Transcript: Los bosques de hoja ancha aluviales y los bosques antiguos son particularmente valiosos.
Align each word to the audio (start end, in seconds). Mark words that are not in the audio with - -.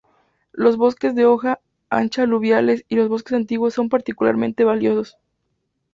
Los 0.51 0.77
bosques 0.77 1.13
de 1.13 1.27
hoja 1.27 1.59
ancha 1.91 2.23
aluviales 2.23 2.83
y 2.89 2.95
los 2.95 3.07
bosques 3.07 3.33
antiguos 3.33 3.75
son 3.75 3.87
particularmente 3.87 4.63
valiosos. 4.63 5.15